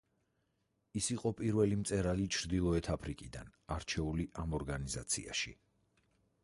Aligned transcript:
ის 0.99 1.09
იყო 1.15 1.31
პირველი 1.41 1.77
მწერალი 1.81 2.25
ჩრდილოეთ 2.37 2.91
აფრიკიდან, 2.95 3.53
არჩეული 3.77 4.27
ამ 4.45 4.59
ორგანიზაციაში. 4.61 5.57